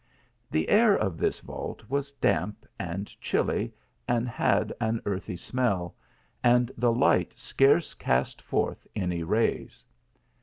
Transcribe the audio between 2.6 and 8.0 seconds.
and chilly, and had an earthy smell, and the light scarce